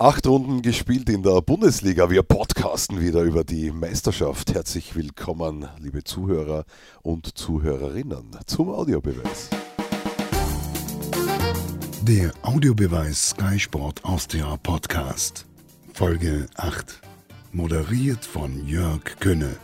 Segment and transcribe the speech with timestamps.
[0.00, 2.08] Acht Runden gespielt in der Bundesliga.
[2.08, 4.54] Wir podcasten wieder über die Meisterschaft.
[4.54, 6.64] Herzlich willkommen, liebe Zuhörer
[7.02, 9.50] und Zuhörerinnen, zum Audiobeweis.
[12.00, 15.44] Der Audiobeweis Sky Sport Austria Podcast.
[15.92, 17.02] Folge 8.
[17.52, 19.54] Moderiert von Jörg Könne.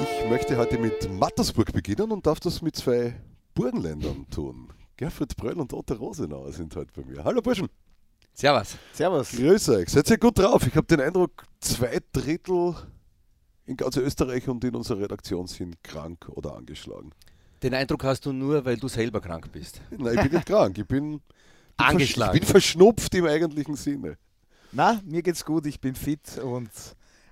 [0.00, 3.12] Ich möchte heute mit Mattersburg beginnen und darf das mit zwei
[3.56, 4.68] Burgenländern tun.
[5.02, 7.24] Gerfried Bröll und Otto Rosenauer sind heute bei mir.
[7.24, 7.68] Hallo Burschen.
[8.34, 8.76] Servus.
[8.92, 9.32] Servus.
[9.32, 9.88] Grüß euch.
[9.88, 10.64] Seid ihr gut drauf?
[10.64, 12.76] Ich habe den Eindruck, zwei Drittel
[13.66, 17.10] in ganz Österreich und in unserer Redaktion sind krank oder angeschlagen.
[17.64, 19.80] Den Eindruck hast du nur, weil du selber krank bist.
[19.90, 20.78] Nein, ich bin nicht krank.
[20.78, 21.20] Ich bin, bin
[21.78, 22.36] Angeschlagen.
[22.36, 24.18] Ich bin verschnupft im eigentlichen Sinne.
[24.70, 26.70] Na, mir geht's gut, ich bin fit und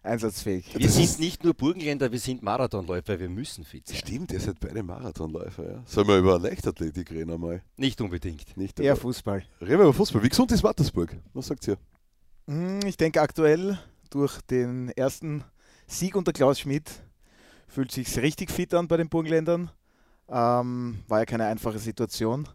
[0.03, 0.79] einsatzfähig.
[0.79, 3.99] Wir sind nicht nur Burgenländer, wir sind Marathonläufer, wir müssen fit sein.
[3.99, 5.73] Stimmt, ihr seid beide Marathonläufer.
[5.73, 5.83] Ja?
[5.87, 7.63] Sollen wir über Leichtathletik reden einmal?
[7.77, 8.57] Nicht unbedingt.
[8.57, 9.45] Nicht Eher Fußball.
[9.61, 10.23] reden wir über Fußball.
[10.23, 11.17] Wie gesund ist Mattersburg?
[11.35, 11.77] Was sagt ihr?
[12.47, 13.79] Hm, Ich denke aktuell
[14.11, 15.45] durch den ersten
[15.87, 16.91] Sieg unter Klaus Schmidt
[17.69, 19.71] fühlt sich richtig fit an bei den Burgenländern.
[20.29, 22.49] Ähm, war ja keine einfache Situation.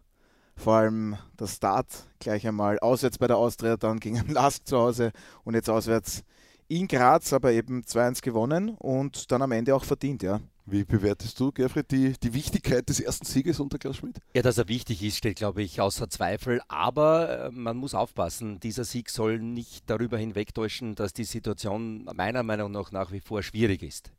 [0.58, 1.86] Vor allem der Start
[2.18, 5.12] gleich einmal auswärts bei der Austria, dann gegen Lask zu Hause
[5.44, 6.22] und jetzt auswärts
[6.68, 10.40] in Graz, aber eben 2-1 gewonnen und dann am Ende auch verdient, ja.
[10.68, 14.18] Wie bewertest du, Gerfried, die, die Wichtigkeit des ersten Sieges unter Klaus Schmidt?
[14.34, 16.60] Ja, dass er wichtig ist, steht, glaube ich, außer Zweifel.
[16.66, 22.42] Aber äh, man muss aufpassen, dieser Sieg soll nicht darüber hinwegtäuschen, dass die Situation meiner
[22.42, 24.10] Meinung nach nach wie vor schwierig ist.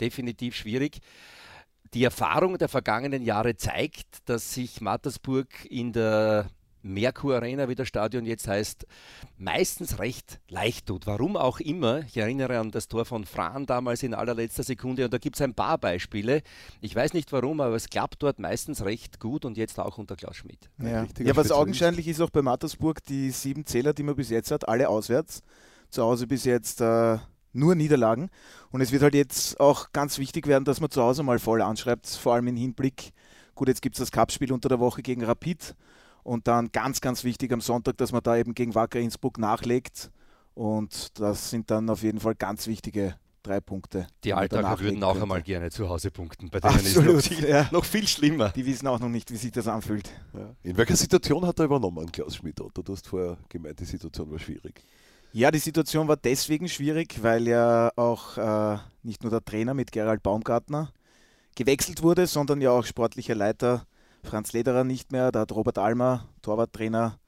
[0.00, 1.00] Definitiv schwierig.
[1.94, 6.46] Die Erfahrung der vergangenen Jahre zeigt, dass sich Mattersburg in der
[6.82, 8.86] Merkur Arena, wie das Stadion jetzt heißt,
[9.38, 11.06] meistens recht leicht tut.
[11.06, 12.00] Warum auch immer.
[12.00, 15.42] Ich erinnere an das Tor von Fran damals in allerletzter Sekunde und da gibt es
[15.42, 16.42] ein paar Beispiele.
[16.80, 20.16] Ich weiß nicht warum, aber es klappt dort meistens recht gut und jetzt auch unter
[20.16, 20.70] Klaus Schmidt.
[20.78, 24.50] Ja, ja was augenscheinlich ist auch bei Mattersburg, die sieben Zähler, die man bis jetzt
[24.50, 25.42] hat, alle auswärts.
[25.90, 27.18] Zu Hause bis jetzt äh,
[27.52, 28.30] nur Niederlagen.
[28.70, 31.62] Und es wird halt jetzt auch ganz wichtig werden, dass man zu Hause mal voll
[31.62, 33.12] anschreibt, vor allem im Hinblick.
[33.54, 35.74] Gut, jetzt gibt es das Cup-Spiel unter der Woche gegen Rapid.
[36.22, 40.10] Und dann ganz, ganz wichtig am Sonntag, dass man da eben gegen Wacker Innsbruck nachlegt.
[40.54, 44.06] Und das sind dann auf jeden Fall ganz wichtige drei Punkte.
[44.22, 45.22] Die Altaker würden auch könnte.
[45.22, 46.48] einmal gerne zu Hause punkten.
[46.50, 47.68] Bei denen Absolut, ist noch, die- ja.
[47.72, 48.50] noch viel schlimmer.
[48.50, 50.10] Die wissen auch noch nicht, wie sich das anfühlt.
[50.32, 50.54] Ja.
[50.62, 52.60] In welcher Situation hat er übernommen, Klaus Schmidt?
[52.60, 52.82] Otto?
[52.82, 54.84] Du hast vorher gemeint, die Situation war schwierig.
[55.32, 59.90] Ja, die Situation war deswegen schwierig, weil ja auch äh, nicht nur der Trainer mit
[59.90, 60.92] Gerald Baumgartner
[61.56, 63.86] gewechselt wurde, sondern ja auch sportlicher Leiter
[64.24, 65.32] Franz Lederer nicht mehr.
[65.32, 67.18] Da hat Robert Almer, Torwarttrainer,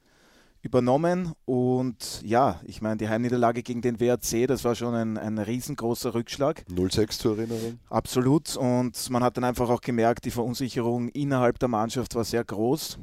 [0.61, 1.33] übernommen.
[1.45, 6.13] Und ja, ich meine, die Heimniederlage gegen den WRC, das war schon ein, ein riesengroßer
[6.15, 6.65] Rückschlag.
[6.69, 7.79] 0-6 zur Erinnerung.
[7.89, 8.55] Absolut.
[8.57, 12.97] Und man hat dann einfach auch gemerkt, die Verunsicherung innerhalb der Mannschaft war sehr groß.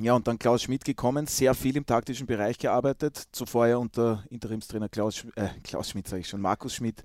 [0.00, 3.22] Ja, und dann Klaus Schmidt gekommen, sehr viel im taktischen Bereich gearbeitet.
[3.32, 7.04] Zuvor ja unter Interimstrainer Klaus, Sch- äh, Klaus Schmidt, sage ich schon, Markus Schmidt.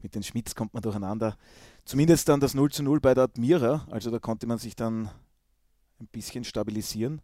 [0.00, 1.36] Mit den Schmidts kommt man durcheinander.
[1.84, 3.86] Zumindest dann das 0 zu 0 bei der Admira.
[3.90, 5.10] Also da konnte man sich dann
[6.00, 7.20] ein bisschen stabilisieren.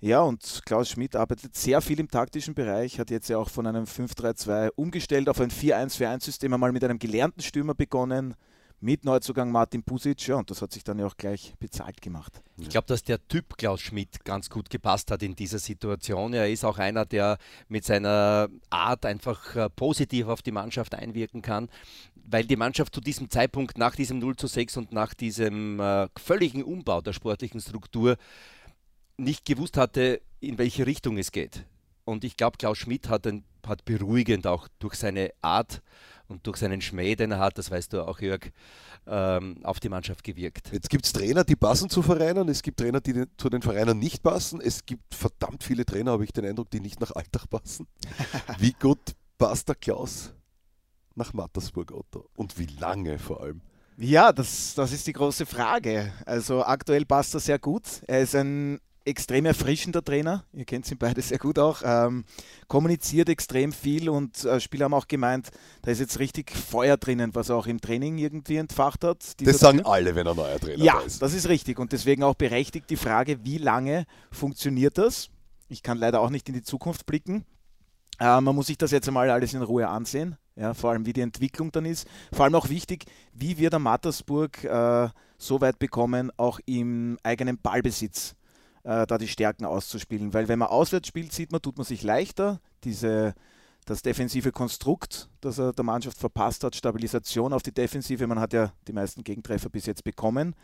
[0.00, 3.66] Ja, und Klaus Schmidt arbeitet sehr viel im taktischen Bereich, hat jetzt ja auch von
[3.66, 8.36] einem 5-3-2 umgestellt auf ein 4-1-4-1-System, einmal mit einem gelernten Stürmer begonnen,
[8.80, 12.42] mit Neuzugang Martin Pusic, ja, und das hat sich dann ja auch gleich bezahlt gemacht.
[12.56, 16.32] Ich glaube, dass der Typ Klaus Schmidt ganz gut gepasst hat in dieser Situation.
[16.32, 21.42] Er ist auch einer, der mit seiner Art einfach äh, positiv auf die Mannschaft einwirken
[21.42, 21.68] kann,
[22.14, 26.08] weil die Mannschaft zu diesem Zeitpunkt nach diesem 0 zu 6 und nach diesem äh,
[26.16, 28.16] völligen Umbau der sportlichen Struktur
[29.16, 31.64] nicht gewusst hatte, in welche Richtung es geht.
[32.04, 35.82] Und ich glaube, Klaus Schmidt hat, ein, hat beruhigend auch durch seine Art
[36.28, 38.50] und durch seinen Schmäh, den er hat, das weißt du auch, Jörg,
[39.06, 40.70] ähm, auf die Mannschaft gewirkt.
[40.72, 43.62] Jetzt gibt es Trainer, die passen zu Vereinen, es gibt Trainer, die den- zu den
[43.62, 44.60] Vereinen nicht passen.
[44.60, 47.86] Es gibt verdammt viele Trainer, habe ich den Eindruck, die nicht nach Alltag passen.
[48.58, 49.00] Wie gut
[49.38, 50.32] passt der Klaus
[51.14, 52.28] nach Mattersburg, Otto?
[52.34, 53.60] Und wie lange vor allem?
[53.96, 56.12] Ja, das, das ist die große Frage.
[56.26, 57.82] Also aktuell passt er sehr gut.
[58.06, 58.78] Er ist ein
[59.08, 60.44] extrem erfrischender Trainer.
[60.52, 61.82] Ihr kennt ihn beide sehr gut auch.
[61.84, 62.24] Ähm,
[62.68, 65.48] kommuniziert extrem viel und äh, Spieler haben auch gemeint,
[65.82, 69.24] da ist jetzt richtig Feuer drinnen, was er auch im Training irgendwie entfacht hat.
[69.40, 69.88] Das sagen Typ.
[69.88, 71.22] alle, wenn ein neuer Trainer Ja, da ist.
[71.22, 71.78] das ist richtig.
[71.78, 75.30] Und deswegen auch berechtigt die Frage, wie lange funktioniert das?
[75.68, 77.44] Ich kann leider auch nicht in die Zukunft blicken.
[78.20, 80.36] Äh, man muss sich das jetzt einmal alles in Ruhe ansehen.
[80.56, 82.08] Ja, vor allem, wie die Entwicklung dann ist.
[82.32, 85.08] Vor allem auch wichtig, wie wir der Mattersburg äh,
[85.38, 88.34] so weit bekommen, auch im eigenen Ballbesitz
[88.88, 90.32] äh, da die Stärken auszuspielen.
[90.32, 92.58] Weil wenn man auswärts spielt, sieht man, tut man sich leichter.
[92.84, 93.34] Diese,
[93.84, 98.26] das defensive Konstrukt, das er der Mannschaft verpasst hat, Stabilisation auf die Defensive.
[98.26, 100.54] Man hat ja die meisten Gegentreffer bis jetzt bekommen.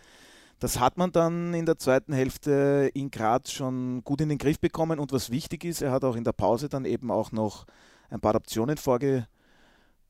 [0.58, 4.58] Das hat man dann in der zweiten Hälfte in Graz schon gut in den Griff
[4.58, 7.66] bekommen und was wichtig ist, er hat auch in der Pause dann eben auch noch
[8.08, 9.26] ein paar Optionen vorge,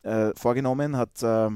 [0.03, 1.49] äh, vorgenommen, hat äh,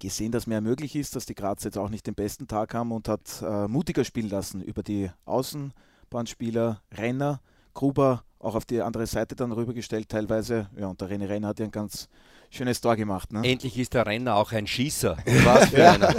[0.00, 2.92] gesehen, dass mehr möglich ist, dass die Graz jetzt auch nicht den besten Tag haben
[2.92, 7.40] und hat äh, mutiger spielen lassen über die Außenbahnspieler, Renner,
[7.74, 10.68] Gruber auch auf die andere Seite dann rübergestellt teilweise.
[10.76, 12.08] Ja, und der René Renner hat ja ein ganz
[12.50, 13.32] schönes Tor gemacht.
[13.32, 13.42] Ne?
[13.44, 15.16] Endlich ist der Renner auch ein Schießer.
[15.44, 16.12] Was für einer.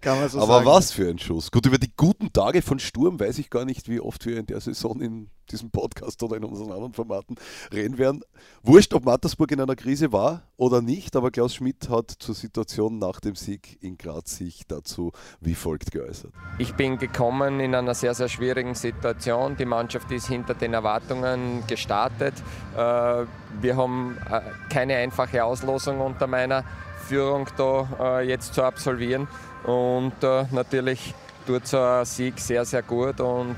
[0.00, 0.66] Kann man so Aber sagen.
[0.66, 1.50] was für ein Schuss.
[1.50, 4.46] Gut, über die guten Tage von Sturm weiß ich gar nicht, wie oft wir in
[4.46, 7.36] der Saison in diesem Podcast oder in unseren anderen Formaten
[7.72, 8.22] reden werden.
[8.62, 12.98] Wurscht, ob Mattersburg in einer Krise war oder nicht, aber Klaus Schmidt hat zur Situation
[12.98, 16.32] nach dem Sieg in Graz sich dazu wie folgt geäußert.
[16.58, 19.56] Ich bin gekommen in einer sehr, sehr schwierigen Situation.
[19.56, 22.34] Die Mannschaft ist hinter den Erwartungen gestartet.
[22.76, 23.24] Äh,
[23.60, 24.40] wir haben äh,
[24.70, 26.64] keine einfache Auslosung unter meiner
[27.06, 29.28] Führung da äh, jetzt zu absolvieren.
[29.64, 30.14] Und
[30.50, 31.14] natürlich
[31.46, 33.56] tut so ein Sieg sehr, sehr gut und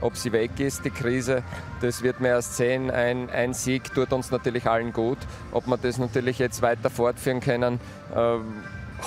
[0.00, 1.42] ob sie weg ist, die Krise,
[1.80, 2.90] das wird man erst sehen.
[2.90, 5.18] Ein, ein Sieg tut uns natürlich allen gut.
[5.52, 7.80] Ob wir das natürlich jetzt weiter fortführen können,
[8.14, 8.38] äh,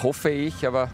[0.02, 0.90] hoffe ich, aber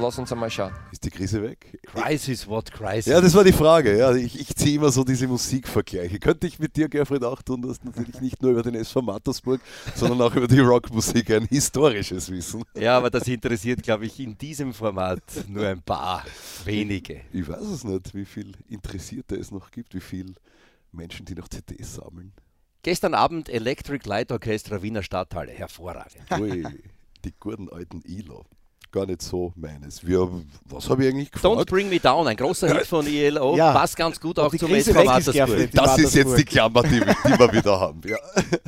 [0.00, 0.72] lass uns einmal schauen.
[0.92, 1.78] Ist die Krise weg?
[1.84, 3.06] Crisis, what crisis?
[3.06, 3.96] Ja, das war die Frage.
[3.96, 6.18] Ja, ich, ich ziehe immer so diese Musikvergleiche.
[6.18, 9.60] Könnte ich mit dir, Gerfried, auch tun, dass natürlich nicht nur über den SV Mattersburg,
[9.94, 12.64] sondern auch über die Rockmusik ein historisches Wissen.
[12.74, 16.24] Ja, aber das interessiert, glaube ich, in diesem Format nur ein paar
[16.64, 17.22] wenige.
[17.32, 20.34] Ich weiß es nicht, wie viel Interessierte es noch gibt, wie viele
[20.92, 22.32] Menschen, die noch CDs sammeln.
[22.82, 26.30] Gestern Abend Electric Light Orchestra Wiener Stadthalle, hervorragend.
[26.38, 26.64] Ui,
[27.24, 28.46] die guten alten ILO
[28.96, 30.06] gar nicht so meines.
[30.06, 30.26] Wir,
[30.64, 31.54] was habe ich eigentlich gefragt?
[31.54, 33.72] Don't Bring Me Down, ein großer Hit von ELO, ja.
[33.72, 35.70] passt ganz gut auch zum SV Mattersburg.
[35.72, 38.00] Das ist jetzt die Klammer, die, die wir wieder haben.
[38.06, 38.16] Ja.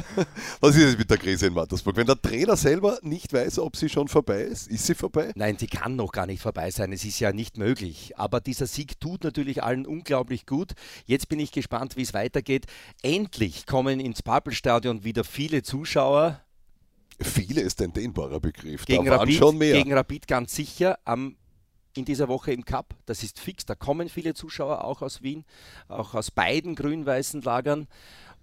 [0.60, 1.96] Was ist jetzt mit der Krise in Mattersburg?
[1.96, 5.32] Wenn der Trainer selber nicht weiß, ob sie schon vorbei ist, ist sie vorbei?
[5.34, 6.92] Nein, sie kann noch gar nicht vorbei sein.
[6.92, 8.18] Es ist ja nicht möglich.
[8.18, 10.72] Aber dieser Sieg tut natürlich allen unglaublich gut.
[11.06, 12.66] Jetzt bin ich gespannt, wie es weitergeht.
[13.02, 16.42] Endlich kommen ins Papelstadion wieder viele Zuschauer.
[17.20, 18.84] Viele ist ein dehnbarer Begriff.
[18.84, 19.74] Gegen, da Rapid, schon mehr.
[19.74, 21.36] gegen Rapid ganz sicher am
[21.94, 22.94] in dieser Woche im Cup.
[23.06, 23.66] Das ist fix.
[23.66, 25.44] Da kommen viele Zuschauer auch aus Wien,
[25.88, 27.88] auch aus beiden grün-weißen Lagern.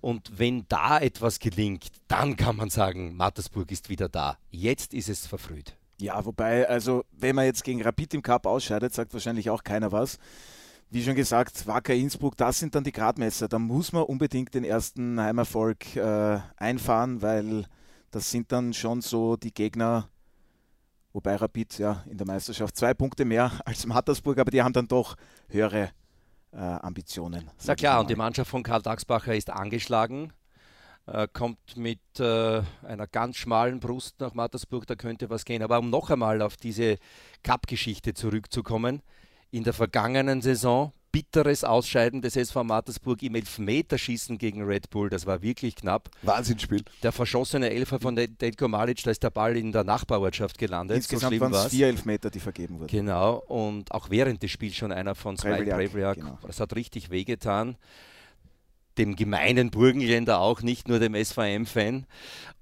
[0.02, 4.38] Und wenn da etwas gelingt, dann kann man sagen, Mattersburg ist wieder da.
[4.52, 5.78] Jetzt ist es verfrüht.
[6.00, 9.92] Ja, wobei, also wenn man jetzt gegen Rapid im Cup ausscheidet, sagt wahrscheinlich auch keiner
[9.92, 10.20] was.
[10.92, 13.48] Wie schon gesagt, Wacker Innsbruck, das sind dann die Gradmesser.
[13.48, 17.66] Da muss man unbedingt den ersten Heimerfolg äh, einfahren, weil
[18.16, 20.08] das sind dann schon so die Gegner,
[21.12, 24.88] wobei Rapid ja in der Meisterschaft zwei Punkte mehr als Mattersburg, aber die haben dann
[24.88, 25.18] doch
[25.50, 25.92] höhere
[26.54, 27.52] äh, Ambitionen.
[27.66, 30.32] Na klar, und die Mannschaft von Karl Daxbacher ist angeschlagen,
[31.08, 35.62] äh, kommt mit äh, einer ganz schmalen Brust nach Mattersburg, da könnte was gehen.
[35.62, 36.98] Aber um noch einmal auf diese
[37.44, 39.02] Cup-Geschichte zurückzukommen,
[39.52, 45.10] in der vergangenen Saison bitteres Ausscheiden des SV Mattersburg im Elfmeterschießen gegen Red Bull.
[45.10, 46.10] Das war wirklich knapp.
[46.24, 46.84] Wahnsinnsspiel.
[47.04, 50.98] Der verschossene Elfer von Delko Malic, da ist der Ball in der Nachbarortschaft gelandet.
[50.98, 52.88] Insgesamt so waren es vier Elfmeter, die vergeben wurden.
[52.88, 56.16] Genau, und auch während des Spiels schon einer von Smile Breviak.
[56.18, 56.38] Genau.
[56.46, 57.78] Das hat richtig wehgetan
[58.98, 62.06] dem gemeinen Burgenländer auch, nicht nur dem SVM-Fan.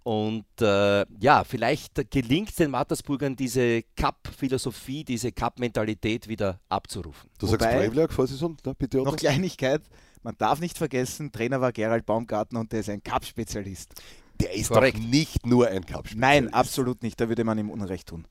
[0.03, 7.29] Und äh, ja, vielleicht gelingt den Mattersburgern diese Cup-Philosophie, diese Cup-Mentalität wieder abzurufen.
[7.39, 8.97] Du Wobei, sagst Breivliak vor Saison, Na, bitte.
[8.97, 9.81] Noch Kleinigkeit,
[10.21, 13.93] man darf nicht vergessen, Trainer war Gerald Baumgartner und der ist ein Cup-Spezialist.
[14.41, 14.97] Der ist Korrekt.
[14.97, 16.19] doch nicht nur ein Cup-Spezialist.
[16.19, 18.27] Nein, absolut nicht, da würde man ihm Unrecht tun.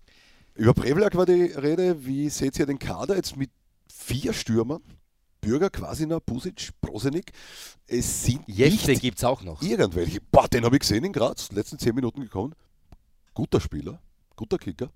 [0.54, 3.50] Über Breivliak war die Rede, wie seht ihr den Kader jetzt mit
[3.90, 4.82] vier Stürmern?
[5.42, 7.32] Bürger, Quasina, Pusic, Prosenik.
[7.88, 9.60] Es sind Jechte gibt es auch noch.
[9.60, 10.20] Irgendwelche.
[10.30, 12.54] Boah, den habe ich gesehen in Graz, letzten zehn Minuten gekommen.
[13.34, 14.00] Guter Spieler,
[14.36, 14.90] guter Kicker.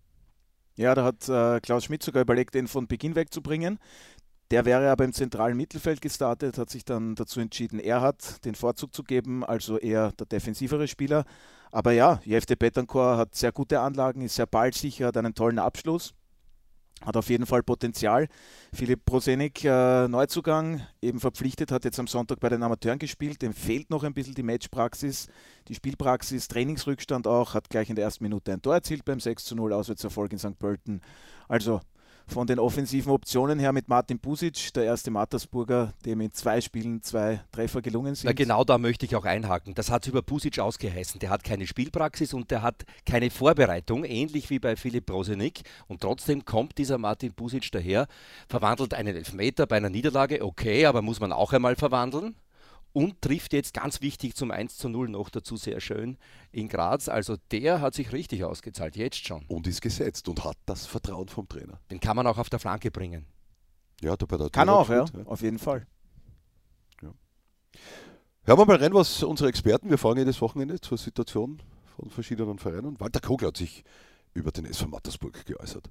[0.76, 3.80] Ja, da hat äh, Klaus Schmidt sogar überlegt, den von Beginn wegzubringen.
[4.52, 8.54] Der wäre aber im zentralen Mittelfeld gestartet, hat sich dann dazu entschieden, er hat den
[8.54, 11.24] Vorzug zu geben, also eher der defensivere Spieler.
[11.72, 16.14] Aber ja, Jefte Betancourt hat sehr gute Anlagen, ist sehr ballsicher, hat einen tollen Abschluss.
[17.04, 18.26] Hat auf jeden Fall Potenzial.
[18.72, 23.42] Philipp Prosenik, äh, Neuzugang, eben verpflichtet, hat jetzt am Sonntag bei den Amateuren gespielt.
[23.42, 25.28] Dem fehlt noch ein bisschen die Matchpraxis,
[25.68, 27.54] die Spielpraxis, Trainingsrückstand auch.
[27.54, 30.38] Hat gleich in der ersten Minute ein Tor erzielt beim 6 zu 0 Auswärtserfolg in
[30.38, 30.58] St.
[30.58, 31.02] Pölten.
[31.48, 31.80] Also
[32.26, 37.02] von den offensiven Optionen her mit Martin Busic, der erste Mattersburger, dem in zwei Spielen
[37.02, 38.26] zwei Treffer gelungen sind.
[38.26, 39.74] Na genau da möchte ich auch einhaken.
[39.74, 41.20] Das hat es über Busic ausgeheißen.
[41.20, 45.62] Der hat keine Spielpraxis und der hat keine Vorbereitung, ähnlich wie bei Philipp Brosenik.
[45.86, 48.06] Und trotzdem kommt dieser Martin Busic daher,
[48.48, 52.34] verwandelt einen Elfmeter bei einer Niederlage, okay, aber muss man auch einmal verwandeln
[52.96, 56.16] und trifft jetzt ganz wichtig zum 1 zu 0 noch dazu sehr schön
[56.50, 57.10] in Graz.
[57.10, 59.44] Also der hat sich richtig ausgezahlt, jetzt schon.
[59.48, 61.78] Und ist gesetzt und hat das Vertrauen vom Trainer.
[61.90, 63.26] Den kann man auch auf der Flanke bringen.
[64.00, 65.86] Ja, da bei der Kann auch, ja, gut, auf jeden Fall.
[68.44, 71.60] Hören wir mal rein, was unsere Experten, wir fragen jedes Wochenende zur Situation
[71.98, 72.98] von verschiedenen Vereinen.
[72.98, 73.84] Walter Kogler hat sich
[74.32, 75.90] über den SV Mattersburg geäußert.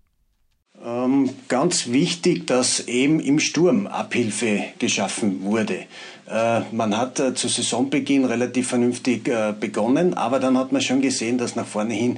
[0.86, 5.88] Ähm, ganz wichtig, dass eben im Sturm Abhilfe geschaffen wurde.
[6.28, 11.02] Äh, man hat äh, zu Saisonbeginn relativ vernünftig äh, begonnen, aber dann hat man schon
[11.02, 12.18] gesehen, dass nach vorne hin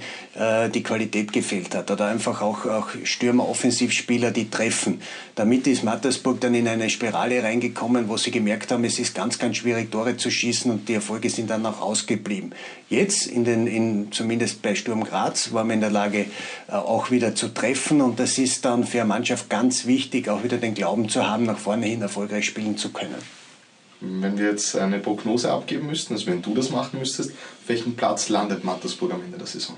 [0.72, 5.02] die Qualität gefehlt hat oder einfach auch, auch Stürmer, Offensivspieler, die treffen.
[5.34, 9.40] Damit ist Mattersburg dann in eine Spirale reingekommen, wo sie gemerkt haben, es ist ganz,
[9.40, 12.54] ganz schwierig, Tore zu schießen und die Erfolge sind dann auch ausgeblieben.
[12.90, 16.26] Jetzt, in den, in, zumindest bei Sturm Graz, waren wir in der Lage,
[16.68, 20.44] äh, auch wieder zu treffen und das ist dann für eine Mannschaft ganz wichtig, auch
[20.44, 23.22] wieder den Glauben zu haben, nach vorne hin erfolgreich spielen zu können.
[24.00, 27.96] Wenn wir jetzt eine Prognose abgeben müssten, also wenn du das machen müsstest, auf welchem
[27.96, 29.76] Platz landet Mattersburg am Ende der Saison?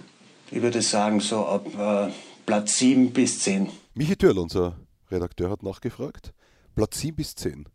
[0.51, 2.11] Ich würde sagen, so ab äh,
[2.45, 3.69] Platz 7 bis 10.
[3.95, 4.75] Michi Törl, unser
[5.09, 6.33] Redakteur, hat nachgefragt.
[6.75, 7.65] Platz 7 bis 10.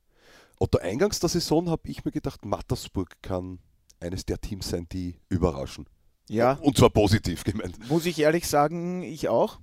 [0.58, 3.58] Otto, eingangs der Saison habe ich mir gedacht, Mattersburg kann
[4.04, 5.86] eines der Teams sein, die überraschen.
[6.28, 7.76] Ja, Und zwar positiv gemeint.
[7.88, 9.58] muss ich ehrlich sagen, ich auch.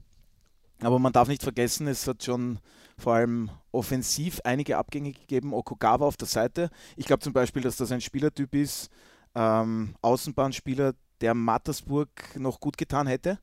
[0.81, 2.59] Aber man darf nicht vergessen, es hat schon
[2.97, 5.53] vor allem offensiv einige Abgänge gegeben.
[5.53, 6.69] Okugawa auf der Seite.
[6.95, 8.89] Ich glaube zum Beispiel, dass das ein Spielertyp ist,
[9.35, 13.39] ähm, Außenbahnspieler, der Mattersburg noch gut getan hätte.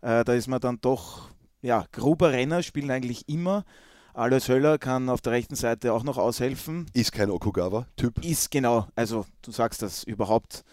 [0.00, 1.30] Äh, da ist man dann doch,
[1.62, 3.64] ja, grober Renner, spielen eigentlich immer.
[4.16, 6.86] Alois Höller kann auf der rechten Seite auch noch aushelfen.
[6.94, 8.24] Ist kein Okugawa-Typ.
[8.24, 10.64] Ist genau, also du sagst das überhaupt,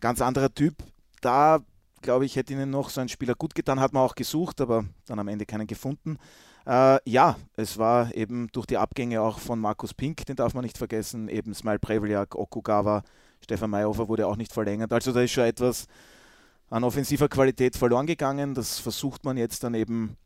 [0.00, 0.74] ganz anderer Typ.
[1.20, 1.60] Da
[2.02, 4.84] glaube ich, hätte ihnen noch so ein Spieler gut getan, hat man auch gesucht, aber
[5.06, 6.16] dann am Ende keinen gefunden.
[6.66, 10.64] Äh, ja, es war eben durch die Abgänge auch von Markus Pink, den darf man
[10.64, 13.04] nicht vergessen, eben Smile Prevliak, Okugawa,
[13.40, 14.92] Stefan Mayhofer wurde auch nicht verlängert.
[14.92, 15.86] Also da ist schon etwas
[16.70, 18.52] an offensiver Qualität verloren gegangen.
[18.52, 20.16] Das versucht man jetzt dann eben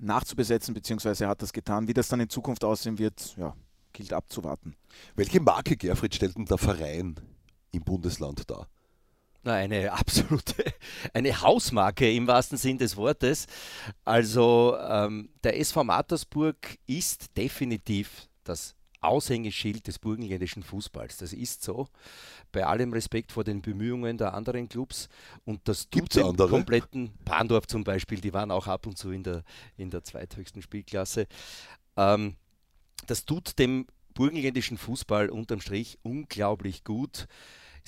[0.00, 1.88] nachzubesetzen, beziehungsweise hat das getan.
[1.88, 3.54] Wie das dann in Zukunft aussehen wird, ja,
[3.92, 4.76] gilt abzuwarten.
[5.16, 7.16] Welche Marke, Gerfried, stellt denn der Verein
[7.72, 8.68] im Bundesland dar?
[9.42, 10.64] Na, eine absolute,
[11.14, 13.46] eine Hausmarke im wahrsten Sinn des Wortes.
[14.04, 21.18] Also ähm, der SV Mattersburg ist definitiv das Aushängeschild des burgenländischen Fußballs.
[21.18, 21.88] Das ist so.
[22.52, 25.08] Bei allem Respekt vor den Bemühungen der anderen Clubs.
[25.44, 26.48] Und das tut Gibt's dem andere?
[26.48, 29.44] kompletten Bahndorf zum Beispiel, die waren auch ab und zu in der,
[29.76, 31.26] in der zweithöchsten Spielklasse.
[31.96, 32.36] Ähm,
[33.06, 37.26] das tut dem burgenländischen Fußball unterm Strich unglaublich gut.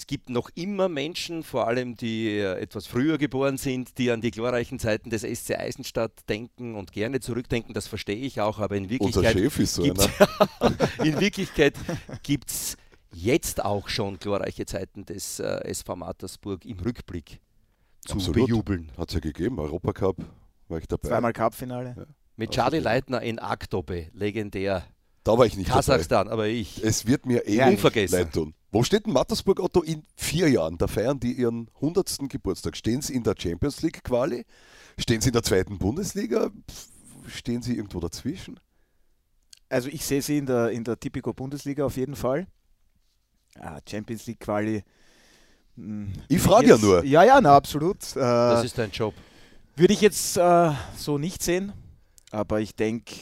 [0.01, 4.23] Es gibt noch immer Menschen, vor allem die äh, etwas früher geboren sind, die an
[4.23, 7.75] die glorreichen Zeiten des SC Eisenstadt denken und gerne zurückdenken.
[7.75, 10.09] Das verstehe ich auch, aber in Unser Wirklichkeit Chef ist so gibt's,
[10.59, 10.79] einer.
[11.05, 11.75] in Wirklichkeit
[12.23, 12.79] gibt es
[13.13, 17.39] jetzt auch schon glorreiche Zeiten des äh, SV Mattersburg im Rückblick
[18.07, 18.47] zu Absolut.
[18.47, 18.93] bejubeln.
[18.97, 20.17] Hat es ja gegeben, Europacup
[20.69, 21.09] war ich dabei.
[21.11, 21.95] Zweimal Cup-Finale.
[21.99, 22.05] Ja.
[22.37, 22.79] Mit Charlie.
[22.79, 24.83] Leitner in Aktobe, legendär.
[25.25, 25.81] Da war ich nicht dabei.
[25.81, 26.83] Kasachstan, aber ich.
[26.83, 28.19] Es wird mir Ja, ewig unvergessen.
[28.19, 28.55] leid tun.
[28.73, 30.79] Wo steht denn Mattersburg Otto in vier Jahren?
[30.79, 32.19] Da feiern die ihren 100.
[32.29, 32.77] Geburtstag.
[32.77, 34.45] Stehen sie in der Champions League Quali?
[34.99, 36.51] Stehen sie in der zweiten Bundesliga?
[37.27, 38.61] Stehen sie irgendwo dazwischen?
[39.69, 42.47] Also ich sehe sie in der, in der Tipico Bundesliga auf jeden Fall.
[43.59, 44.83] Ah, Champions League Quali.
[45.77, 47.05] hm, Ich frage ja nur.
[47.05, 47.99] Ja, ja, na, absolut.
[48.15, 49.15] Das Äh, ist dein Job.
[49.77, 51.73] würde ich jetzt äh, so nicht sehen.
[52.31, 53.13] Aber ich denke,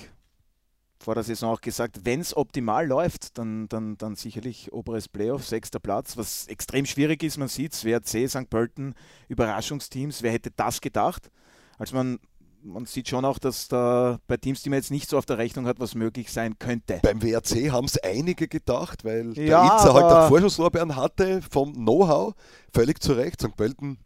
[0.98, 5.46] vor der Saison auch gesagt, wenn es optimal läuft, dann, dann, dann sicherlich oberes Playoff,
[5.46, 7.38] sechster Platz, was extrem schwierig ist.
[7.38, 8.50] Man sieht es, WRC, St.
[8.50, 8.94] Pölten,
[9.28, 11.30] Überraschungsteams, wer hätte das gedacht?
[11.78, 12.18] Also man,
[12.62, 15.38] man sieht schon auch, dass da bei Teams, die man jetzt nicht so auf der
[15.38, 16.98] Rechnung hat, was möglich sein könnte.
[17.02, 21.72] Beim WRC haben es einige gedacht, weil der Ja, Itzer halt einen Vorschusslorbeeren hatte vom
[21.74, 22.34] Know-how.
[22.72, 23.40] Völlig zu Recht.
[23.40, 23.56] St.
[23.56, 23.98] Pölten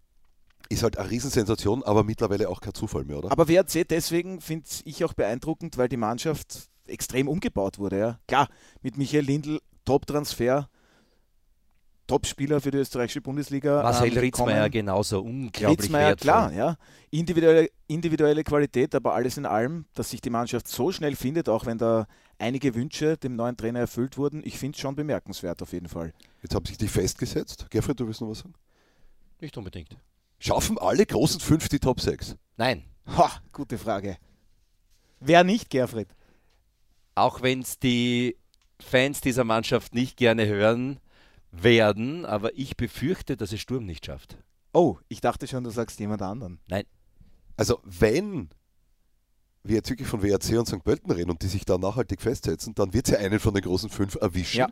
[0.68, 3.32] ist halt eine Riesensensation, aber mittlerweile auch kein Zufall mehr, oder?
[3.32, 7.98] Aber WRC deswegen finde ich auch beeindruckend, weil die Mannschaft extrem umgebaut wurde.
[7.98, 8.18] Ja.
[8.28, 8.48] Klar,
[8.82, 10.68] mit Michael Lindl, Top-Transfer,
[12.06, 13.82] Top-Spieler für die österreichische Bundesliga.
[13.82, 16.24] Marcel ähm, Ritzmeier genauso unglaublich Ritzmeier, wertvoll.
[16.24, 16.76] klar, ja.
[17.10, 21.64] Individuelle, individuelle Qualität, aber alles in allem, dass sich die Mannschaft so schnell findet, auch
[21.64, 22.06] wenn da
[22.38, 26.12] einige Wünsche dem neuen Trainer erfüllt wurden, ich finde es schon bemerkenswert auf jeden Fall.
[26.42, 27.66] Jetzt haben sich die festgesetzt.
[27.70, 28.54] Gerfried, du willst noch was sagen?
[29.40, 29.96] Nicht unbedingt.
[30.38, 32.36] Schaffen alle großen fünf die Top 6?
[32.56, 34.16] Nein, Ha, gute Frage.
[35.20, 36.08] Wer nicht, Gerfried?
[37.14, 38.36] Auch wenn es die
[38.80, 40.98] Fans dieser Mannschaft nicht gerne hören
[41.50, 44.38] werden, aber ich befürchte, dass es Sturm nicht schafft.
[44.72, 46.58] Oh, ich dachte schon, du sagst jemand anderen.
[47.56, 48.48] Also wenn
[49.62, 50.82] wir jetzt wirklich von WRC und St.
[50.82, 53.62] Pölten reden und die sich da nachhaltig festsetzen, dann wird es ja einen von den
[53.62, 54.58] großen fünf erwischen.
[54.58, 54.68] Ja.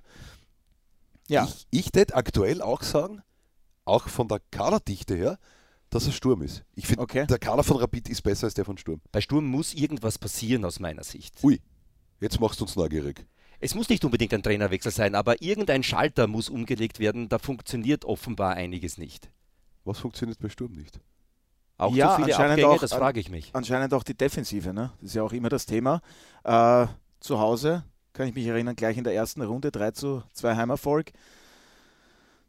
[1.28, 1.44] Ja.
[1.44, 3.22] Ich, ich tät aktuell auch sagen,
[3.84, 5.38] auch von der Kaderdichte her,
[5.90, 6.64] dass es Sturm ist.
[6.74, 7.26] Ich finde, Okay.
[7.26, 9.00] der Kader von Rapid ist besser als der von Sturm.
[9.12, 11.36] Bei Sturm muss irgendwas passieren aus meiner Sicht.
[11.44, 11.60] Ui,
[12.20, 13.26] jetzt machst du uns neugierig.
[13.62, 17.28] Es muss nicht unbedingt ein Trainerwechsel sein, aber irgendein Schalter muss umgelegt werden.
[17.28, 19.30] Da funktioniert offenbar einiges nicht.
[19.84, 20.98] Was funktioniert bei Sturm nicht?
[21.76, 23.50] Auch Ja, zu viele anscheinend Abgänge, auch das frage ich mich.
[23.52, 24.92] Anscheinend auch die Defensive, ne?
[25.00, 26.00] Das ist ja auch immer das Thema.
[26.44, 26.86] Äh,
[27.20, 31.12] zu Hause, kann ich mich erinnern, gleich in der ersten Runde 3 zu 2 Heimerfolg.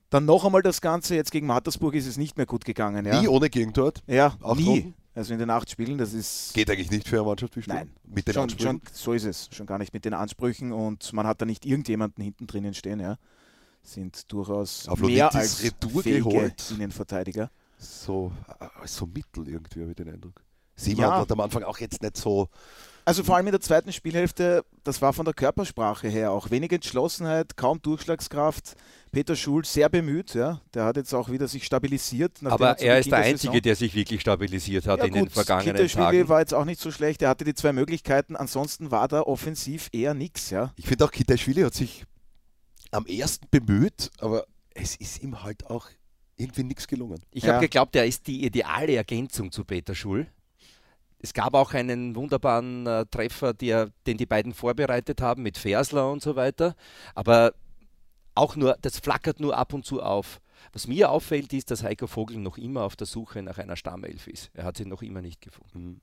[0.09, 3.05] Dann noch einmal das Ganze, jetzt gegen Mattersburg ist es nicht mehr gut gegangen.
[3.05, 3.93] Ja, Nie ohne Gegentor.
[4.07, 4.65] ja Acht nie.
[4.67, 4.93] Runden?
[5.13, 7.77] Also in den acht Spielen, das ist Geht eigentlich nicht für eine Mannschaft wie Sturm.
[7.77, 7.91] Nein.
[8.05, 8.81] Mit den schon, Ansprüchen.
[8.81, 9.49] schon, so ist es.
[9.51, 12.99] Schon gar nicht mit den Ansprüchen und man hat da nicht irgendjemanden hinten drinnen stehen.
[12.99, 13.17] Ja.
[13.83, 16.71] Sind durchaus Afrodit mehr als Retour fähige geholt.
[16.71, 17.49] Innenverteidiger.
[17.77, 20.41] So, äh, so mittel irgendwie, habe ich den Eindruck.
[20.75, 21.19] Simon Ja.
[21.19, 22.47] hat am Anfang auch jetzt nicht so.
[23.05, 26.71] Also vor allem in der zweiten Spielhälfte, das war von der Körpersprache her auch wenig
[26.71, 28.75] Entschlossenheit, kaum Durchschlagskraft.
[29.11, 30.61] Peter Schulz sehr bemüht, ja.
[30.73, 32.37] Der hat jetzt auch wieder sich stabilisiert.
[32.45, 35.13] Aber zu er ist der der Einzige, Saison- der sich wirklich stabilisiert hat ja, in
[35.13, 36.29] den gut, vergangenen Kitteschwili Tagen.
[36.29, 37.21] war jetzt auch nicht so schlecht.
[37.21, 38.35] Er hatte die zwei Möglichkeiten.
[38.35, 40.71] Ansonsten war da offensiv eher nichts, ja.
[40.77, 42.05] Ich finde auch, Kitaishvili hat sich
[42.91, 45.87] am ersten bemüht, aber es ist ihm halt auch
[46.37, 47.19] irgendwie nichts gelungen.
[47.31, 47.53] Ich Ja.
[47.53, 50.27] habe geglaubt, er ist die ideale Ergänzung zu Peter Schul.
[51.23, 56.11] Es gab auch einen wunderbaren äh, Treffer, der, den die beiden vorbereitet haben mit Fersler
[56.11, 56.75] und so weiter.
[57.13, 57.53] Aber
[58.33, 60.41] auch nur, das flackert nur ab und zu auf.
[60.73, 64.27] Was mir auffällt, ist, dass Heiko Vogel noch immer auf der Suche nach einer Stammelf
[64.27, 64.49] ist.
[64.53, 66.01] Er hat sie noch immer nicht gefunden.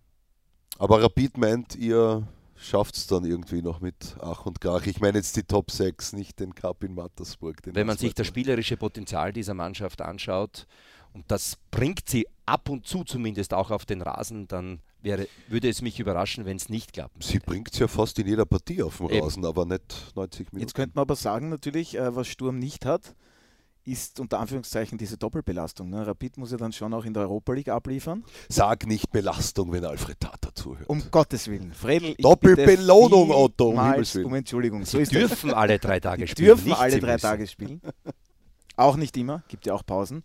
[0.78, 4.86] Aber Rapid meint, ihr schafft es dann irgendwie noch mit Ach und Krach.
[4.86, 7.56] Ich meine jetzt die Top 6, nicht den Cup in Mattersburg.
[7.64, 10.66] Wenn man sich das spielerische Potenzial dieser Mannschaft anschaut,
[11.12, 15.68] und das bringt sie ab und zu zumindest auch auf den Rasen, dann wäre, würde
[15.68, 18.82] es mich überraschen, wenn es nicht klappen Sie bringt es ja fast in jeder Partie
[18.82, 19.22] auf dem Eben.
[19.24, 20.60] Rasen, aber nicht 90 Minuten.
[20.60, 23.14] Jetzt könnte man aber sagen, natürlich, äh, was Sturm nicht hat,
[23.84, 25.88] ist unter Anführungszeichen diese Doppelbelastung.
[25.88, 26.06] Ne?
[26.06, 28.22] Rapid muss ja dann schon auch in der Europa League abliefern.
[28.48, 30.88] Sag nicht Belastung, wenn Alfred Tata zuhört.
[30.88, 31.72] Um Gottes Willen.
[31.72, 34.24] Fredel, Doppelbelohnung, Otto, um.
[34.24, 34.84] Um Entschuldigung.
[34.84, 35.18] So Sie ist das.
[35.20, 36.46] dürfen alle drei Tage spielen.
[36.48, 37.22] dürfen nicht alle sie drei müssen.
[37.22, 37.80] Tage spielen.
[38.76, 40.22] Auch nicht immer, gibt ja auch Pausen.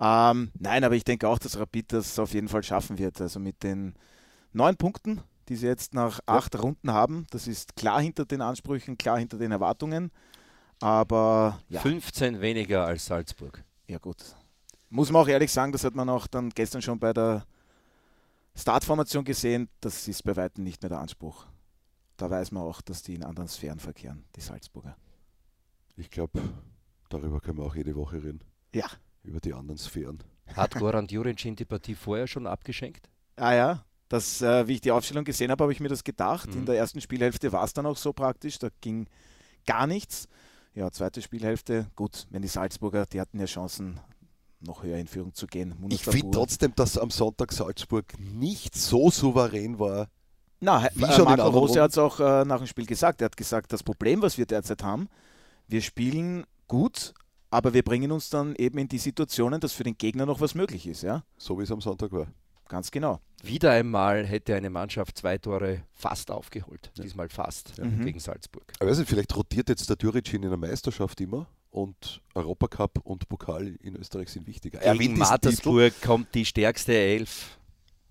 [0.00, 3.20] Ähm, nein, aber ich denke auch, dass Rapid das auf jeden Fall schaffen wird.
[3.20, 3.94] Also mit den
[4.52, 8.96] neun Punkten, die sie jetzt nach acht Runden haben, das ist klar hinter den Ansprüchen,
[8.96, 10.10] klar hinter den Erwartungen.
[10.80, 13.62] Aber ja, 15 weniger als Salzburg.
[13.86, 14.16] ja gut.
[14.88, 17.46] Muss man auch ehrlich sagen, das hat man auch dann gestern schon bei der
[18.54, 21.46] Startformation gesehen, das ist bei weitem nicht mehr der Anspruch.
[22.16, 24.96] Da weiß man auch, dass die in anderen Sphären verkehren, die Salzburger.
[25.96, 26.40] Ich glaube,
[27.08, 28.44] darüber können wir auch jede Woche reden.
[28.74, 28.86] Ja.
[29.22, 30.22] Über die anderen Sphären.
[30.54, 33.08] Hat Goran Jurincin die Partie vorher schon abgeschenkt?
[33.36, 36.50] Ah ja, das, äh, wie ich die Aufstellung gesehen habe, habe ich mir das gedacht.
[36.50, 36.60] Mhm.
[36.60, 39.06] In der ersten Spielhälfte war es dann auch so praktisch, da ging
[39.66, 40.28] gar nichts.
[40.74, 44.00] Ja, zweite Spielhälfte, gut, wenn die Salzburger, die hatten ja Chancen,
[44.60, 45.74] noch höher in Führung zu gehen.
[45.80, 50.08] Munas Ich finde trotzdem, dass am Sonntag Salzburg nicht so souverän war.
[50.60, 53.22] Na, wie wie schon Marco Rose hat es auch äh, nach dem Spiel gesagt.
[53.22, 55.08] Er hat gesagt, das Problem, was wir derzeit haben,
[55.66, 57.14] wir spielen gut,
[57.50, 60.54] aber wir bringen uns dann eben in die Situationen, dass für den Gegner noch was
[60.54, 61.02] möglich ist.
[61.02, 62.28] Ja, So wie es am Sonntag war.
[62.68, 63.20] Ganz genau.
[63.42, 66.90] Wieder einmal hätte eine Mannschaft zwei Tore fast aufgeholt.
[66.96, 67.02] Ja.
[67.02, 68.04] Diesmal fast Mhm.
[68.04, 68.64] gegen Salzburg.
[68.78, 73.28] Aber weiß nicht, vielleicht rotiert jetzt der Düricin in der Meisterschaft immer und Europacup und
[73.28, 74.80] Pokal in Österreich sind wichtiger.
[74.80, 75.18] Er Gegen.
[75.18, 77.58] Mattersburg kommt die stärkste Elf.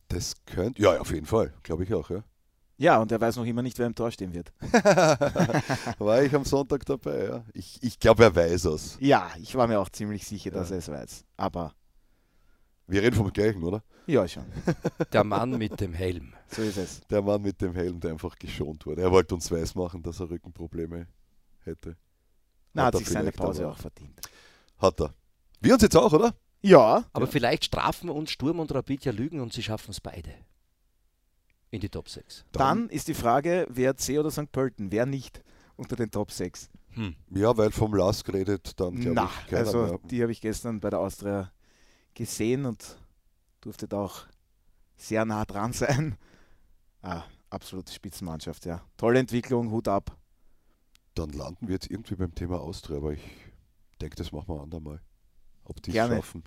[0.10, 2.10] Das könnte, ja, auf jeden Fall, glaube ich auch.
[2.10, 2.24] Ja.
[2.78, 4.52] Ja, und er weiß noch immer nicht, wer im Tor stehen wird.
[6.00, 7.46] war ich am Sonntag dabei, ja.
[7.54, 8.98] Ich, ich glaube, er weiß es.
[9.00, 10.76] Ja, ich war mir auch ziemlich sicher, dass Ja.
[10.76, 11.26] er es weiß.
[11.38, 11.74] Aber
[12.88, 13.84] Wir reden vom gleichen, oder?
[14.12, 14.45] Ja, schon.
[15.13, 16.34] Der Mann mit dem Helm.
[16.50, 17.02] So ist es.
[17.10, 19.02] Der Mann mit dem Helm, der einfach geschont wurde.
[19.02, 21.08] Er wollte uns weismachen, dass er Rückenprobleme
[21.63, 21.95] hätte.
[22.74, 24.19] Na, hat er sich seine Pause auch verdient.
[24.78, 25.13] Hat er.
[25.62, 26.34] Wir uns jetzt auch, oder?
[26.62, 30.34] Ja, Aber vielleicht strafen uns Sturm und Rapid ja Lügen und sie schaffen es beide.
[31.71, 32.45] In die Top 6.
[32.52, 34.52] dann ist die Frage, wer C oder St.
[34.52, 35.41] Pölten, wer nicht
[35.78, 36.69] unter den Top 6.
[36.91, 37.15] Hm.
[37.34, 40.00] Ja, weil vom Lask redet dann, glaube Na, ich, keiner also mehr.
[40.04, 41.52] die habe ich gestern bei der Austria
[42.13, 42.97] gesehen und
[43.62, 44.26] durfte da auch
[44.97, 46.17] sehr nah dran sein.
[47.04, 48.84] Ah, absolute Spitzenmannschaft, ja.
[48.95, 50.15] Tolle Entwicklung, Hut ab.
[51.15, 53.24] Dann landen wir jetzt irgendwie beim Thema Austria, aber ich
[54.00, 55.02] denke, das machen wir andermal.
[55.63, 56.17] Ob die es Gerne.
[56.17, 56.43] schaffen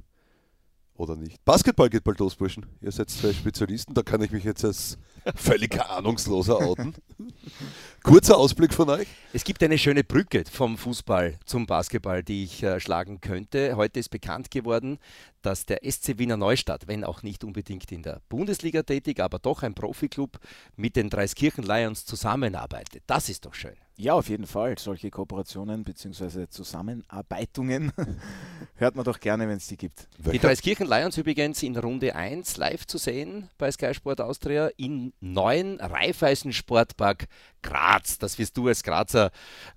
[0.96, 1.44] oder nicht.
[1.44, 2.66] Basketball geht bald los, Burschen.
[2.80, 4.98] Ihr seid zwei Spezialisten, da kann ich mich jetzt als
[5.35, 6.94] völlig ahnungsloser outen.
[8.02, 9.09] Kurzer Ausblick von euch.
[9.33, 13.76] Es gibt eine schöne Brücke vom Fußball zum Basketball, die ich äh, schlagen könnte.
[13.76, 14.98] Heute ist bekannt geworden,
[15.42, 19.62] dass der SC Wiener Neustadt, wenn auch nicht unbedingt in der Bundesliga tätig, aber doch
[19.62, 20.38] ein Profiklub
[20.76, 23.02] mit den Dreiskirchen Lions zusammenarbeitet.
[23.07, 23.76] Das ist doch schön.
[23.96, 24.76] Ja, auf jeden Fall.
[24.76, 26.48] Solche Kooperationen bzw.
[26.48, 27.92] Zusammenarbeitungen
[28.74, 30.09] hört man doch gerne, wenn es die gibt.
[30.33, 35.12] Die Dreiskirchen Lions übrigens in Runde 1 live zu sehen bei Sky Sport Austria im
[35.20, 37.28] neuen Raiffeisen Sportpark
[37.62, 38.18] Graz.
[38.18, 39.30] Das wirst du als Grazer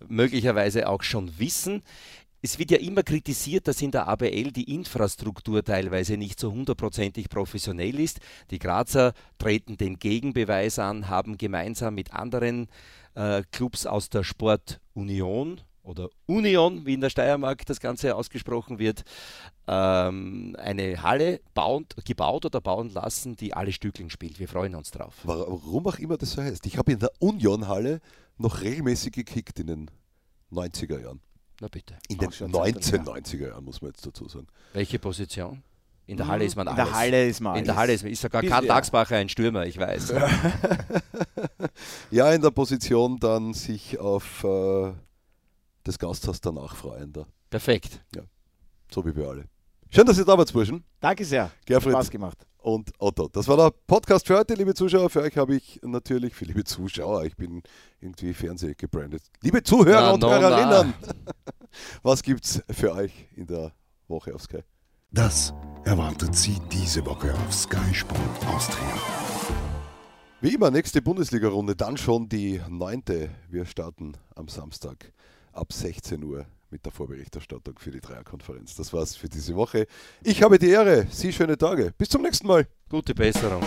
[0.08, 1.84] möglicherweise auch schon wissen.
[2.42, 7.30] Es wird ja immer kritisiert, dass in der ABL die Infrastruktur teilweise nicht so hundertprozentig
[7.30, 8.20] professionell ist.
[8.52, 12.68] Die Grazer treten den Gegenbeweis an, haben gemeinsam mit anderen
[13.18, 19.04] äh, Clubs aus der Sportunion oder Union, wie in der Steiermark das Ganze ausgesprochen wird,
[19.68, 24.40] ähm, eine Halle bauen, gebaut oder bauen lassen, die alle Stückeln spielt.
[24.40, 25.16] Wir freuen uns drauf.
[25.24, 26.66] Warum auch immer das so heißt.
[26.66, 28.02] Ich habe in der Union-Halle
[28.38, 29.92] noch regelmäßig gekickt in den
[30.52, 31.22] 90er Jahren.
[31.60, 31.98] Na bitte.
[32.10, 34.48] In den 1990er Jahren, muss man jetzt dazu sagen.
[34.74, 35.64] Welche Position?
[36.08, 36.80] In der Halle ist man alles.
[36.80, 37.60] In der Halle ist man alles.
[37.60, 40.14] In der Halle ist, ist sogar Karl Tagsbacher ein Stürmer, ich weiß.
[42.12, 44.94] ja, in der Position dann sich auf äh,
[45.84, 47.12] das Gasthaus danach freuen.
[47.12, 47.26] Da.
[47.50, 48.02] Perfekt.
[48.16, 48.24] Ja,
[48.90, 49.46] so wie wir alle.
[49.90, 50.82] Schön, dass ihr da wart, Burschen.
[51.02, 51.52] Danke sehr.
[51.66, 52.38] Gerfried Spaß gemacht.
[52.58, 53.28] Und Otto.
[53.28, 55.10] Das war der Podcast für heute, liebe Zuschauer.
[55.10, 57.62] Für euch habe ich natürlich, für liebe Zuschauer, ich bin
[58.00, 59.24] irgendwie Fernseh gebrandet.
[59.42, 60.94] Liebe Zuhörer na, und no, Hörerinnen,
[62.02, 63.74] was gibt's für euch in der
[64.08, 64.64] Woche auf Sky?
[65.12, 65.54] Das
[65.86, 68.94] erwartet Sie diese Woche auf Sky Sport Austria.
[70.42, 73.30] Wie immer, nächste Bundesliga-Runde, dann schon die neunte.
[73.50, 75.14] Wir starten am Samstag
[75.54, 78.76] ab 16 Uhr mit der Vorberichterstattung für die Dreierkonferenz.
[78.76, 79.88] Das war's für diese Woche.
[80.24, 81.08] Ich habe die Ehre.
[81.10, 81.94] Sie schöne Tage.
[81.98, 82.68] Bis zum nächsten Mal.
[82.90, 83.64] Gute Besserung.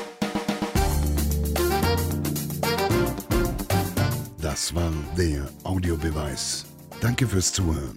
[4.40, 6.66] Das war der Audiobeweis.
[7.00, 7.96] Danke fürs Zuhören.